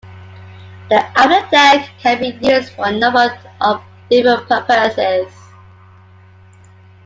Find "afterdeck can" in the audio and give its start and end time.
1.15-2.19